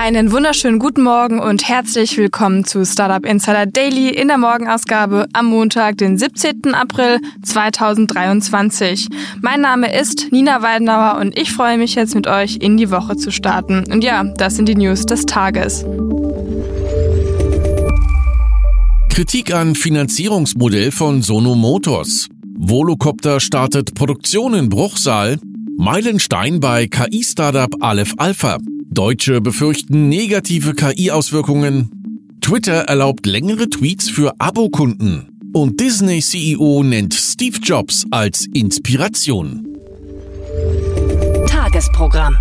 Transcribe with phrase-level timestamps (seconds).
[0.00, 5.46] Einen wunderschönen guten Morgen und herzlich willkommen zu Startup Insider Daily in der Morgenausgabe am
[5.46, 6.72] Montag, den 17.
[6.72, 9.08] April 2023.
[9.42, 13.16] Mein Name ist Nina Weidenauer und ich freue mich jetzt mit euch in die Woche
[13.16, 13.82] zu starten.
[13.90, 15.84] Und ja, das sind die News des Tages.
[19.08, 22.28] Kritik an Finanzierungsmodell von Sono Motors.
[22.56, 25.40] Volocopter startet Produktion in Bruchsal.
[25.76, 28.58] Meilenstein bei KI-Startup Aleph Alpha.
[28.90, 31.90] Deutsche befürchten negative KI-Auswirkungen.
[32.40, 35.28] Twitter erlaubt längere Tweets für Abokunden.
[35.52, 39.66] Und Disney-CEO nennt Steve Jobs als Inspiration.
[41.46, 42.36] Tagesprogramm.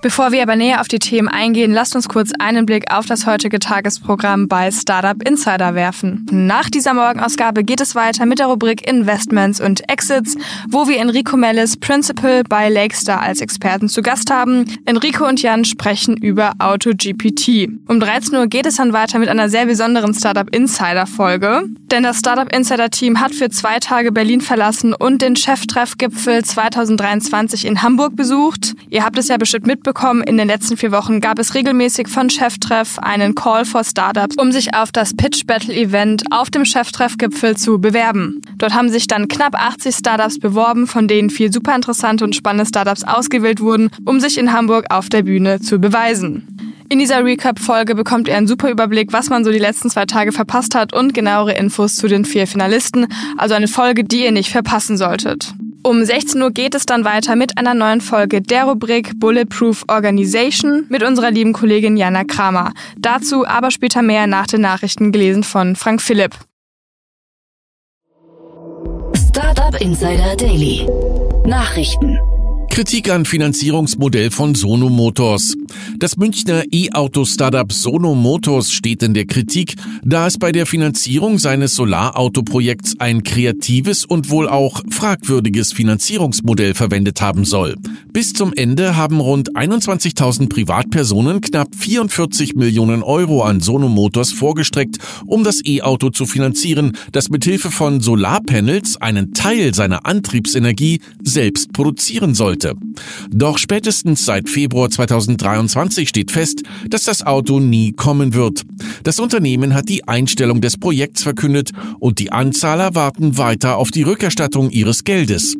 [0.00, 3.26] Bevor wir aber näher auf die Themen eingehen, lasst uns kurz einen Blick auf das
[3.26, 6.24] heutige Tagesprogramm bei Startup Insider werfen.
[6.30, 10.36] Nach dieser Morgenausgabe geht es weiter mit der Rubrik Investments und Exits,
[10.68, 14.66] wo wir Enrico Mellis, Principal bei Lakestar als Experten zu Gast haben.
[14.84, 17.68] Enrico und Jan sprechen über AutoGPT.
[17.88, 22.04] Um 13 Uhr geht es dann weiter mit einer sehr besonderen Startup Insider Folge, denn
[22.04, 27.82] das Startup Insider Team hat für zwei Tage Berlin verlassen und den Cheftreffgipfel 2023 in
[27.82, 28.74] Hamburg besucht.
[28.90, 32.08] Ihr habt es ja bestimmt mitbekommen, mitbekommen, in den letzten vier Wochen gab es regelmäßig
[32.08, 36.66] von Cheftreff einen Call for Startups, um sich auf das Pitch Battle Event auf dem
[36.66, 38.42] Cheftreff-Gipfel zu bewerben.
[38.58, 42.66] Dort haben sich dann knapp 80 Startups beworben, von denen vier super interessante und spannende
[42.66, 46.46] Startups ausgewählt wurden, um sich in Hamburg auf der Bühne zu beweisen.
[46.90, 50.32] In dieser Recap-Folge bekommt ihr einen super Überblick, was man so die letzten zwei Tage
[50.32, 53.06] verpasst hat und genauere Infos zu den vier Finalisten.
[53.38, 55.54] Also eine Folge, die ihr nicht verpassen solltet.
[55.88, 60.84] Um 16 Uhr geht es dann weiter mit einer neuen Folge der Rubrik Bulletproof Organization
[60.90, 62.74] mit unserer lieben Kollegin Jana Kramer.
[62.98, 66.34] Dazu aber später mehr nach den Nachrichten gelesen von Frank Philipp.
[69.30, 70.86] Startup Insider Daily.
[71.46, 72.18] Nachrichten.
[72.78, 75.56] Kritik an Finanzierungsmodell von Sono Motors.
[75.98, 79.74] Das Münchner E-Auto-Startup Sono Motors steht in der Kritik,
[80.04, 87.20] da es bei der Finanzierung seines Solarautoprojekts ein kreatives und wohl auch fragwürdiges Finanzierungsmodell verwendet
[87.20, 87.74] haben soll.
[88.12, 94.98] Bis zum Ende haben rund 21.000 Privatpersonen knapp 44 Millionen Euro an Sono Motors vorgestreckt,
[95.26, 102.36] um das E-Auto zu finanzieren, das mithilfe von Solarpanels einen Teil seiner Antriebsenergie selbst produzieren
[102.36, 102.76] sollte sollte.
[103.30, 108.62] Doch spätestens seit Februar 2023 steht fest, dass das Auto nie kommen wird.
[109.02, 114.02] Das Unternehmen hat die Einstellung des Projekts verkündet und die Anzahler warten weiter auf die
[114.02, 115.56] Rückerstattung ihres Geldes.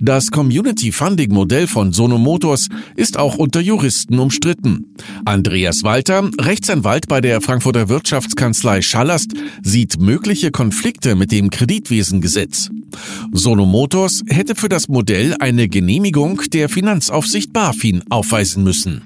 [0.00, 4.94] Das Community Funding Modell von Sono Motors ist auch unter Juristen umstritten.
[5.24, 12.70] Andreas Walter, Rechtsanwalt bei der Frankfurter Wirtschaftskanzlei Schallast, sieht mögliche Konflikte mit dem Kreditwesengesetz.
[13.32, 19.02] Sono Motors hätte für das Modell eine Genehmigung der Finanzaufsicht BaFin aufweisen müssen.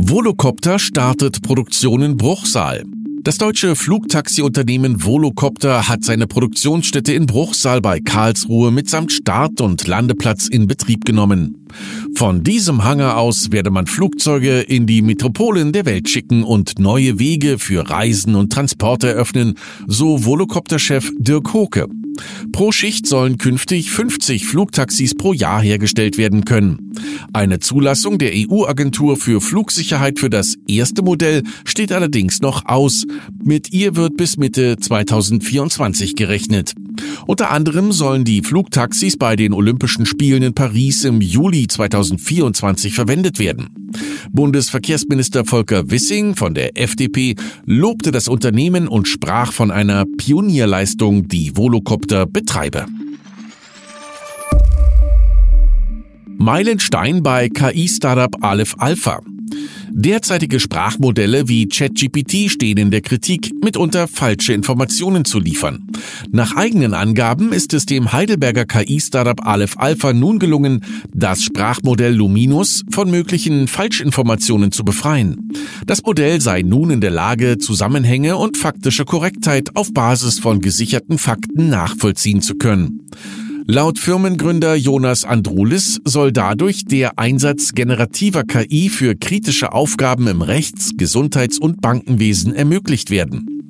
[0.00, 2.84] Volocopter startet Produktion in Bruchsal.
[3.28, 10.48] Das deutsche Flugtaxiunternehmen Volocopter hat seine Produktionsstätte in Bruchsal bei Karlsruhe mitsamt Start- und Landeplatz
[10.48, 11.66] in Betrieb genommen.
[12.14, 17.18] Von diesem Hangar aus werde man Flugzeuge in die Metropolen der Welt schicken und neue
[17.18, 19.56] Wege für Reisen und Transporte eröffnen,
[19.86, 21.86] so Volocopter-Chef Dirk Hoke.
[22.52, 26.92] Pro Schicht sollen künftig 50 Flugtaxis pro Jahr hergestellt werden können.
[27.32, 33.04] Eine Zulassung der EU-Agentur für Flugsicherheit für das erste Modell steht allerdings noch aus.
[33.42, 36.74] Mit ihr wird bis Mitte 2024 gerechnet.
[37.26, 43.38] Unter anderem sollen die Flugtaxis bei den Olympischen Spielen in Paris im Juli 2024 verwendet
[43.38, 43.90] werden.
[44.32, 51.56] Bundesverkehrsminister Volker Wissing von der FDP lobte das Unternehmen und sprach von einer Pionierleistung, die
[51.56, 52.86] Volocopter betreibe.
[56.36, 59.20] Meilenstein bei KI-Startup Aleph Alpha.
[59.90, 65.86] Derzeitige Sprachmodelle wie ChatGPT stehen in der Kritik, mitunter falsche Informationen zu liefern.
[66.30, 72.84] Nach eigenen Angaben ist es dem Heidelberger KI-Startup Aleph Alpha nun gelungen, das Sprachmodell Luminus
[72.90, 75.52] von möglichen Falschinformationen zu befreien.
[75.86, 81.18] Das Modell sei nun in der Lage, Zusammenhänge und faktische Korrektheit auf Basis von gesicherten
[81.18, 83.06] Fakten nachvollziehen zu können.
[83.70, 90.92] Laut Firmengründer Jonas Andrulis soll dadurch der Einsatz generativer KI für kritische Aufgaben im Rechts-,
[90.96, 93.66] Gesundheits- und Bankenwesen ermöglicht werden.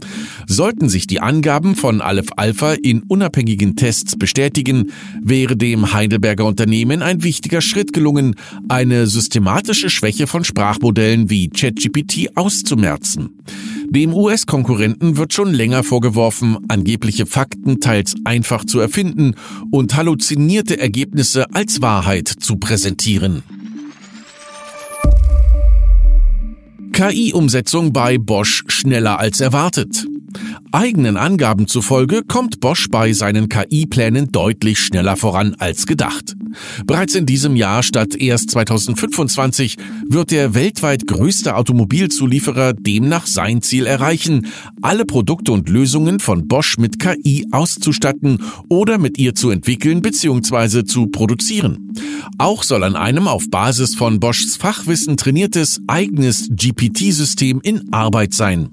[0.47, 7.03] Sollten sich die Angaben von Aleph Alpha in unabhängigen Tests bestätigen, wäre dem Heidelberger Unternehmen
[7.03, 8.37] ein wichtiger Schritt gelungen,
[8.69, 13.31] eine systematische Schwäche von Sprachmodellen wie ChatGPT auszumerzen.
[13.91, 19.35] Dem US-Konkurrenten wird schon länger vorgeworfen, angebliche Fakten teils einfach zu erfinden
[19.71, 23.43] und halluzinierte Ergebnisse als Wahrheit zu präsentieren.
[26.93, 30.07] KI-Umsetzung bei Bosch schneller als erwartet.
[30.73, 36.37] Eigenen Angaben zufolge kommt Bosch bei seinen KI-Plänen deutlich schneller voran als gedacht.
[36.87, 39.77] Bereits in diesem Jahr statt erst 2025
[40.09, 44.49] wird der weltweit größte Automobilzulieferer demnach sein Ziel erreichen,
[44.83, 50.85] alle Produkte und Lösungen von Bosch mit KI auszustatten oder mit ihr zu entwickeln bzw.
[50.85, 51.95] zu produzieren.
[52.37, 58.71] Auch soll an einem auf Basis von Boschs Fachwissen trainiertes eigenes GPT-System in Arbeit sein.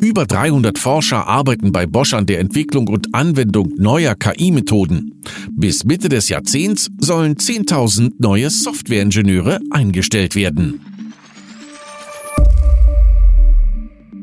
[0.00, 5.22] Über 300 Forscher arbeiten bei Bosch an der Entwicklung und Anwendung neuer KI-Methoden.
[5.52, 10.80] Bis Mitte des Jahrzehnts sollen 10.000 neue Softwareingenieure eingestellt werden.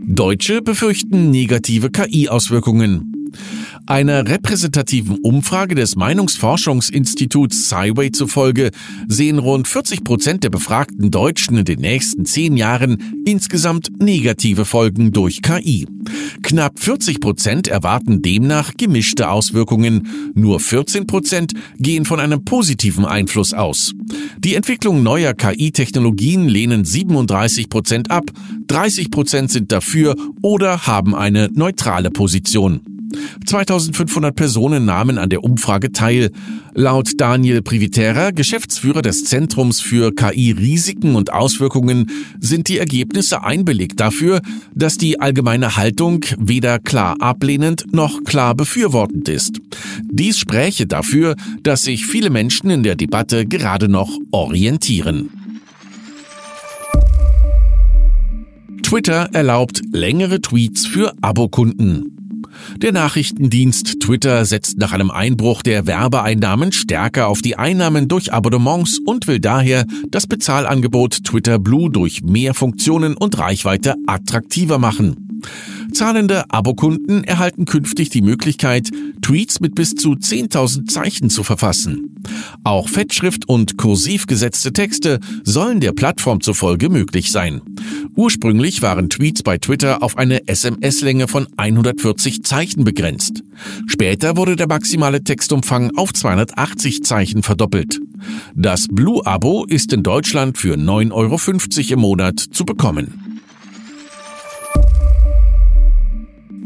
[0.06, 3.17] Deutsche befürchten negative KI-Auswirkungen.
[3.88, 8.72] Einer repräsentativen Umfrage des Meinungsforschungsinstituts Cyway zufolge
[9.08, 15.14] sehen rund 40 Prozent der befragten Deutschen in den nächsten zehn Jahren insgesamt negative Folgen
[15.14, 15.88] durch KI.
[16.44, 20.34] Knapp 40 Prozent erwarten demnach gemischte Auswirkungen.
[20.36, 23.94] Nur 14 Prozent gehen von einem positiven Einfluss aus.
[24.38, 28.26] Die Entwicklung neuer KI-Technologien lehnen 37 Prozent ab,
[28.68, 32.97] 30 Prozent sind dafür oder haben eine neutrale Position.
[33.46, 36.32] 2500 Personen nahmen an der Umfrage teil.
[36.74, 42.10] Laut Daniel Privitera, Geschäftsführer des Zentrums für KI-Risiken und Auswirkungen,
[42.40, 44.42] sind die Ergebnisse ein Beleg dafür,
[44.76, 49.60] dass die allgemeine Haltung weder klar ablehnend noch klar befürwortend ist.
[50.04, 55.30] Dies spräche dafür, dass sich viele Menschen in der Debatte gerade noch orientieren.
[58.88, 62.27] Twitter erlaubt längere Tweets für Abokunden.
[62.78, 69.00] Der Nachrichtendienst Twitter setzt nach einem Einbruch der Werbeeinnahmen stärker auf die Einnahmen durch Abonnements
[69.06, 75.27] und will daher das Bezahlangebot Twitter Blue durch mehr Funktionen und Reichweite attraktiver machen.
[75.94, 78.90] Zahlende Abokunden erhalten künftig die Möglichkeit,
[79.22, 82.16] Tweets mit bis zu 10.000 Zeichen zu verfassen.
[82.64, 87.62] Auch Fettschrift und kursiv gesetzte Texte sollen der Plattform zufolge möglich sein.
[88.16, 93.44] Ursprünglich waren Tweets bei Twitter auf eine SMS-Länge von 140 Zeichen begrenzt.
[93.88, 98.00] Später wurde der maximale Textumfang auf 280 Zeichen verdoppelt.
[98.56, 103.27] Das Blue-Abo ist in Deutschland für 9,50 Euro im Monat zu bekommen.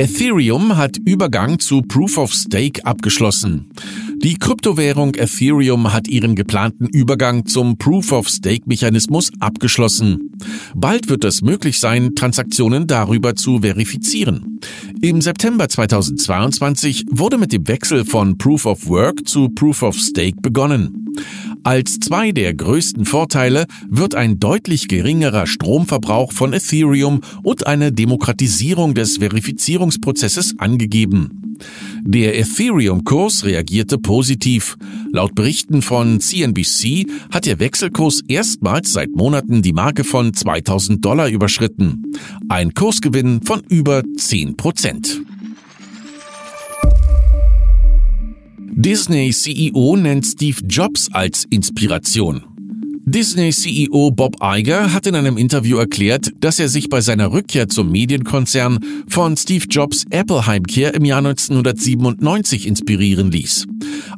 [0.01, 3.69] Ethereum hat Übergang zu Proof of Stake abgeschlossen.
[4.15, 10.31] Die Kryptowährung Ethereum hat ihren geplanten Übergang zum Proof of Stake Mechanismus abgeschlossen.
[10.74, 14.59] Bald wird es möglich sein, Transaktionen darüber zu verifizieren.
[15.03, 20.42] Im September 2022 wurde mit dem Wechsel von Proof of Work zu Proof of Stake
[20.42, 21.13] begonnen.
[21.63, 28.96] Als zwei der größten Vorteile wird ein deutlich geringerer Stromverbrauch von Ethereum und eine Demokratisierung
[28.96, 31.56] des Verifizierungsprozesses angegeben.
[32.04, 34.75] Der Ethereum-Kurs reagierte positiv.
[35.12, 41.30] Laut Berichten von CNBC hat der Wechselkurs erstmals seit Monaten die Marke von 2000 Dollar
[41.30, 42.12] überschritten.
[42.50, 45.22] Ein Kursgewinn von über 10 Prozent.
[48.83, 52.41] Disney CEO nennt Steve Jobs als Inspiration.
[53.05, 57.69] Disney CEO Bob Iger hat in einem Interview erklärt, dass er sich bei seiner Rückkehr
[57.69, 63.67] zum Medienkonzern von Steve Jobs Apple-Heimkehr im Jahr 1997 inspirieren ließ.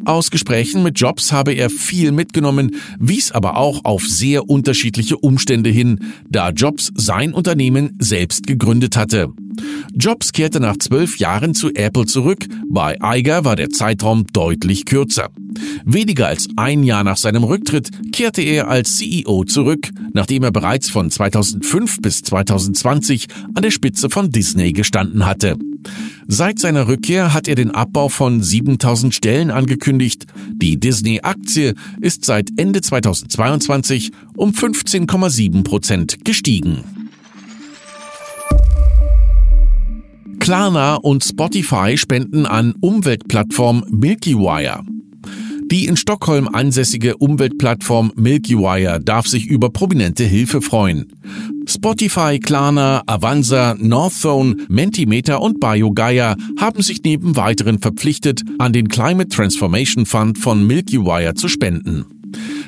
[0.05, 5.70] Aus Gesprächen mit Jobs habe er viel mitgenommen, wies aber auch auf sehr unterschiedliche Umstände
[5.70, 9.29] hin, da Jobs sein Unternehmen selbst gegründet hatte.
[9.96, 15.29] Jobs kehrte nach zwölf Jahren zu Apple zurück, bei Iger war der Zeitraum deutlich kürzer.
[15.86, 20.89] Weniger als ein Jahr nach seinem Rücktritt kehrte er als CEO zurück, nachdem er bereits
[20.89, 25.58] von 2005 bis 2020 an der Spitze von Disney gestanden hatte.
[26.28, 30.25] Seit seiner Rückkehr hat er den Abbau von 7000 Stellen angekündigt.
[30.54, 36.84] Die Disney-Aktie ist seit Ende 2022 um 15,7 Prozent gestiegen.
[40.40, 44.84] Klarna und Spotify spenden an Umweltplattform Milky Wire.
[45.72, 51.08] Die in Stockholm ansässige Umweltplattform Milky Wire darf sich über prominente Hilfe freuen.
[51.67, 59.29] Spotify, Klarna, Avanza, Northzone, Mentimeter und BioGaia haben sich neben weiteren verpflichtet, an den Climate
[59.29, 62.05] Transformation Fund von Milky Wire zu spenden.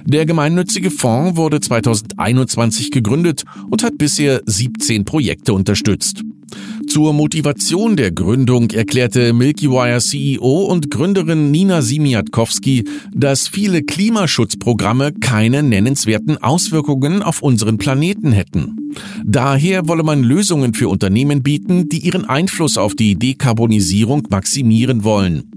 [0.06, 6.22] Der gemeinnützige Fonds wurde 2021 gegründet und hat bisher 17 Projekte unterstützt.
[6.96, 15.12] Zur Motivation der Gründung erklärte Milky Wire CEO und Gründerin Nina Simiatkowski, dass viele Klimaschutzprogramme
[15.12, 18.94] keine nennenswerten Auswirkungen auf unseren Planeten hätten.
[19.26, 25.52] Daher wolle man Lösungen für Unternehmen bieten, die ihren Einfluss auf die Dekarbonisierung maximieren wollen.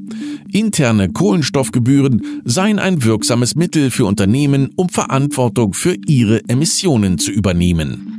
[0.50, 8.17] Interne Kohlenstoffgebühren seien ein wirksames Mittel für Unternehmen, um Verantwortung für ihre Emissionen zu übernehmen.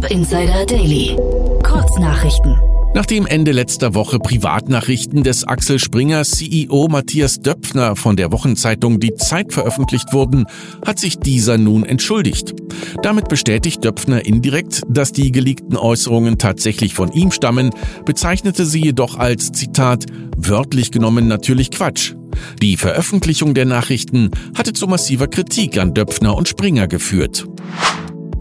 [0.00, 1.16] Startup Insider Daily.
[1.62, 2.56] Kurznachrichten.
[2.94, 9.14] Nachdem Ende letzter Woche Privatnachrichten des Axel Springer CEO Matthias Döpfner von der Wochenzeitung Die
[9.14, 10.46] Zeit veröffentlicht wurden,
[10.86, 12.54] hat sich dieser nun entschuldigt.
[13.02, 17.70] Damit bestätigt Döpfner indirekt, dass die geleakten Äußerungen tatsächlich von ihm stammen,
[18.06, 22.14] bezeichnete sie jedoch als Zitat wörtlich genommen natürlich Quatsch.
[22.62, 27.46] Die Veröffentlichung der Nachrichten hatte zu massiver Kritik an Döpfner und Springer geführt.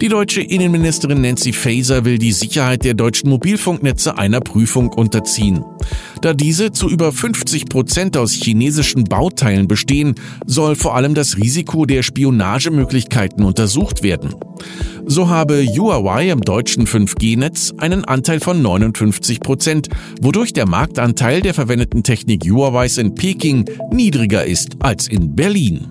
[0.01, 5.65] Die deutsche Innenministerin Nancy Faeser will die Sicherheit der deutschen Mobilfunknetze einer Prüfung unterziehen.
[6.22, 10.15] Da diese zu über 50 Prozent aus chinesischen Bauteilen bestehen,
[10.46, 14.36] soll vor allem das Risiko der Spionagemöglichkeiten untersucht werden.
[15.06, 19.89] So habe Huawei im deutschen 5G-Netz einen Anteil von 59 Prozent,
[20.22, 25.88] wodurch der Marktanteil der verwendeten Technik Huaweis in Peking niedriger ist als in Berlin.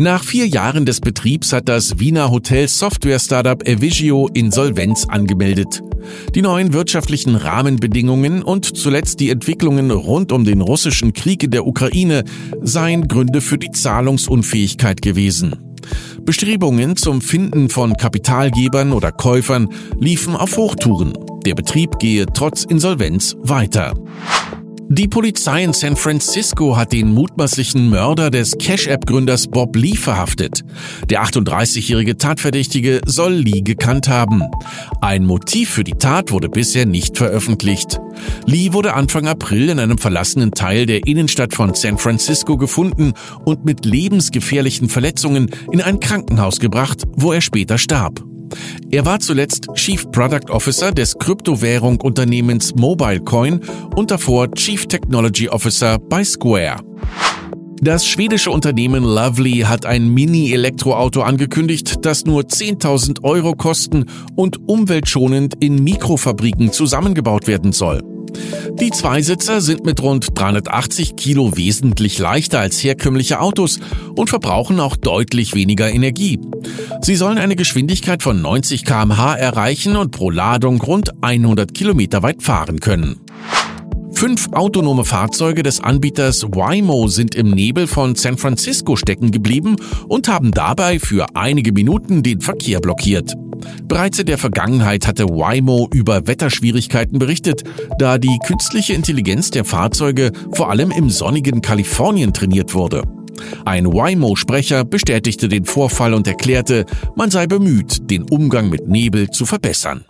[0.00, 5.82] Nach vier Jahren des Betriebs hat das Wiener Hotel-Software-Startup Evisio Insolvenz angemeldet.
[6.34, 11.66] Die neuen wirtschaftlichen Rahmenbedingungen und zuletzt die Entwicklungen rund um den russischen Krieg in der
[11.66, 12.24] Ukraine
[12.62, 15.56] seien Gründe für die Zahlungsunfähigkeit gewesen.
[16.22, 21.12] Bestrebungen zum Finden von Kapitalgebern oder Käufern liefen auf Hochtouren.
[21.44, 23.92] Der Betrieb gehe trotz Insolvenz weiter.
[24.92, 30.64] Die Polizei in San Francisco hat den mutmaßlichen Mörder des Cash-App-Gründers Bob Lee verhaftet.
[31.08, 34.42] Der 38-jährige Tatverdächtige soll Lee gekannt haben.
[35.00, 38.00] Ein Motiv für die Tat wurde bisher nicht veröffentlicht.
[38.46, 43.12] Lee wurde Anfang April in einem verlassenen Teil der Innenstadt von San Francisco gefunden
[43.44, 48.24] und mit lebensgefährlichen Verletzungen in ein Krankenhaus gebracht, wo er später starb.
[48.90, 53.60] Er war zuletzt Chief Product Officer des Kryptowährung-Unternehmens MobileCoin
[53.96, 56.78] und davor Chief Technology Officer bei Square.
[57.82, 64.04] Das schwedische Unternehmen Lovely hat ein Mini-Elektroauto angekündigt, das nur 10.000 Euro kosten
[64.36, 68.02] und umweltschonend in Mikrofabriken zusammengebaut werden soll.
[68.80, 73.80] Die Zweisitzer sind mit rund 380 Kilo wesentlich leichter als herkömmliche Autos
[74.14, 76.38] und verbrauchen auch deutlich weniger Energie.
[77.00, 82.42] Sie sollen eine Geschwindigkeit von 90 kmh erreichen und pro Ladung rund 100 Kilometer weit
[82.42, 83.20] fahren können.
[84.20, 89.76] Fünf autonome Fahrzeuge des Anbieters Waymo sind im Nebel von San Francisco stecken geblieben
[90.08, 93.32] und haben dabei für einige Minuten den Verkehr blockiert.
[93.84, 97.64] Bereits in der Vergangenheit hatte Waymo über Wetterschwierigkeiten berichtet,
[97.98, 103.04] da die künstliche Intelligenz der Fahrzeuge vor allem im sonnigen Kalifornien trainiert wurde.
[103.64, 106.84] Ein Waymo-Sprecher bestätigte den Vorfall und erklärte,
[107.16, 110.04] man sei bemüht, den Umgang mit Nebel zu verbessern.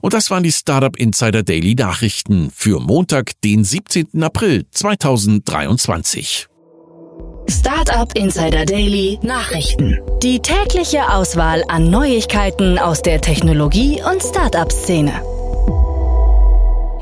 [0.00, 4.22] Und das waren die Startup Insider Daily Nachrichten für Montag, den 17.
[4.22, 6.46] April 2023.
[7.50, 9.98] Startup Insider Daily Nachrichten.
[10.22, 15.20] Die tägliche Auswahl an Neuigkeiten aus der Technologie- und Startup-Szene.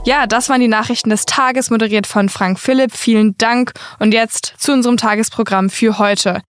[0.06, 2.96] Ja, das waren die Nachrichten des Tages, moderiert von Frank Philipp.
[2.96, 3.72] Vielen Dank.
[3.98, 6.40] Und jetzt zu unserem Tagesprogramm für heute.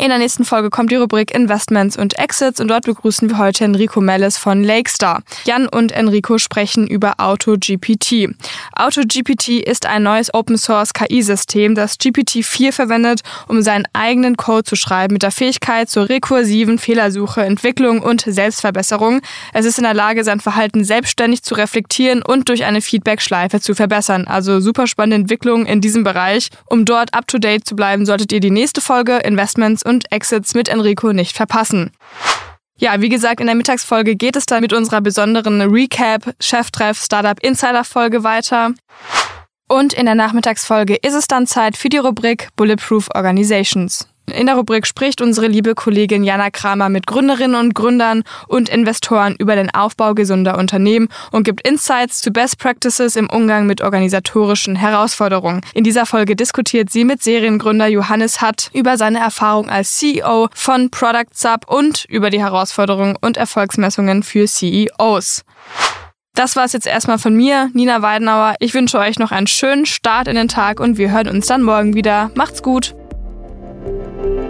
[0.00, 3.64] In der nächsten Folge kommt die Rubrik Investments und Exits und dort begrüßen wir heute
[3.64, 5.24] Enrico Mellis von Lakestar.
[5.44, 8.28] Jan und Enrico sprechen über AutoGPT.
[8.74, 15.14] AutoGPT ist ein neues Open-Source KI-System, das GPT-4 verwendet, um seinen eigenen Code zu schreiben
[15.14, 19.20] mit der Fähigkeit zur rekursiven Fehlersuche, Entwicklung und Selbstverbesserung.
[19.52, 23.74] Es ist in der Lage, sein Verhalten selbstständig zu reflektieren und durch eine Feedback-Schleife zu
[23.74, 24.28] verbessern.
[24.28, 26.50] Also super spannende Entwicklung in diesem Bereich.
[26.66, 31.12] Um dort up-to-date zu bleiben, solltet ihr die nächste Folge Investments und Exits mit Enrico
[31.12, 31.90] nicht verpassen.
[32.78, 37.38] Ja, wie gesagt, in der Mittagsfolge geht es dann mit unserer besonderen Recap Cheftreff Startup
[37.42, 38.72] Insider Folge weiter.
[39.68, 44.08] Und in der Nachmittagsfolge ist es dann Zeit für die Rubrik Bulletproof Organizations.
[44.30, 49.36] In der Rubrik spricht unsere liebe Kollegin Jana Kramer mit Gründerinnen und Gründern und Investoren
[49.38, 54.76] über den Aufbau gesunder Unternehmen und gibt Insights zu Best Practices im Umgang mit organisatorischen
[54.76, 55.60] Herausforderungen.
[55.74, 60.90] In dieser Folge diskutiert sie mit Seriengründer Johannes Hatt über seine Erfahrung als CEO von
[60.90, 65.44] Product Sub und über die Herausforderungen und Erfolgsmessungen für CEOs.
[66.34, 68.54] Das war es jetzt erstmal von mir, Nina Weidenauer.
[68.60, 71.62] Ich wünsche euch noch einen schönen Start in den Tag und wir hören uns dann
[71.62, 72.30] morgen wieder.
[72.34, 72.94] Macht's gut!
[74.18, 74.47] thank you